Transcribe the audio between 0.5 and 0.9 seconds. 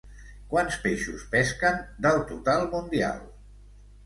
Quants